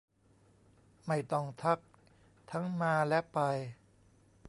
[1.07, 1.79] ไม่ต้องทัก
[2.51, 3.39] ทั้งมาและไป